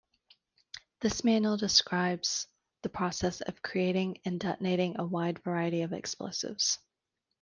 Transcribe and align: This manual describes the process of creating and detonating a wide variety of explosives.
This 1.01 1.23
manual 1.23 1.57
describes 1.57 2.47
the 2.81 2.89
process 2.89 3.41
of 3.41 3.61
creating 3.61 4.17
and 4.25 4.39
detonating 4.39 4.95
a 4.97 5.05
wide 5.05 5.43
variety 5.43 5.83
of 5.83 5.93
explosives. 5.93 6.79